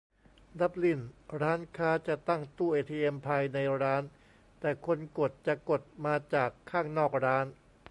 [0.59, 1.01] ดับลิน:
[1.41, 4.03] ร้านค้าจะตั้งตู้เอทีเอ็มภายในร้าน
[4.59, 7.45] แต่คนกดจะกดมาจากข้างนอกร้าน